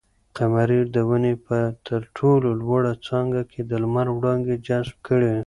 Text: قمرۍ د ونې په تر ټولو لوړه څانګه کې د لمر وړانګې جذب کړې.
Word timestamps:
قمرۍ 0.37 0.81
د 0.95 0.97
ونې 1.09 1.33
په 1.45 1.57
تر 1.87 2.01
ټولو 2.17 2.47
لوړه 2.61 2.93
څانګه 3.07 3.41
کې 3.51 3.61
د 3.69 3.71
لمر 3.83 4.07
وړانګې 4.15 4.55
جذب 4.67 4.95
کړې. 5.07 5.33